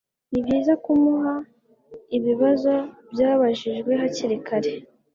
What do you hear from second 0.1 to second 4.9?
nibyiza kumuha ibibazo byabajijwe hakiri kare